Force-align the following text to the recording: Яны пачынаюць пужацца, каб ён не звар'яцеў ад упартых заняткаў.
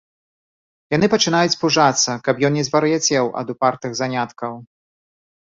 Яны 0.95 1.09
пачынаюць 1.13 1.59
пужацца, 1.63 2.11
каб 2.29 2.35
ён 2.49 2.57
не 2.61 2.65
звар'яцеў 2.69 3.25
ад 3.43 3.47
упартых 3.57 3.91
заняткаў. 4.03 4.53